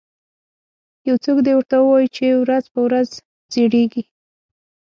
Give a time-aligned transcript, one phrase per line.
[1.07, 3.07] یو څوک دې ورته ووایي چې ورځ په ورځ
[3.53, 4.03] زړیږي